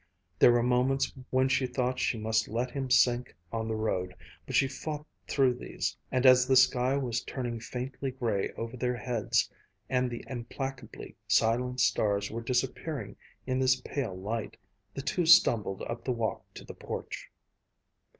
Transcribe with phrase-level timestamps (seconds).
[0.39, 4.15] There were moments when she thought she must let him sink on the road,
[4.47, 8.97] but she fought through these, and as the sky was turning faintly gray over their
[8.97, 9.47] heads,
[9.91, 14.57] and the implacably silent stars were disappearing in this pale light,
[14.95, 17.29] the two stumbled up the walk to the porch.